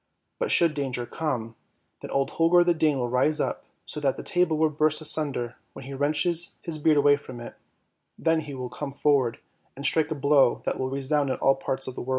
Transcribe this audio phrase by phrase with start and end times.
[0.39, 1.55] But should danger come,
[2.01, 5.57] then old Holger the Dane will rise up, so that the table will burst asunder
[5.73, 7.53] when he wrenches his beard away from it,
[8.17, 9.37] then he will come forward
[9.75, 12.09] and strike a blow that will resound in all parts of the world.